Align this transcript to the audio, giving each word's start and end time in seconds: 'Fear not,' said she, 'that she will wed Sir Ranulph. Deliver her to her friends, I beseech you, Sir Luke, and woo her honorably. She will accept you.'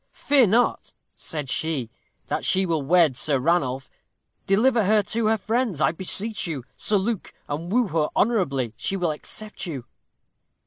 'Fear 0.13 0.47
not,' 0.47 0.93
said 1.15 1.47
she, 1.47 1.91
'that 2.25 2.43
she 2.43 2.65
will 2.65 2.81
wed 2.81 3.15
Sir 3.15 3.37
Ranulph. 3.37 3.87
Deliver 4.47 4.85
her 4.85 5.03
to 5.03 5.27
her 5.27 5.37
friends, 5.37 5.79
I 5.79 5.91
beseech 5.91 6.47
you, 6.47 6.65
Sir 6.75 6.97
Luke, 6.97 7.31
and 7.47 7.71
woo 7.71 7.85
her 7.89 8.07
honorably. 8.15 8.73
She 8.77 8.97
will 8.97 9.11
accept 9.11 9.67
you.' 9.67 9.85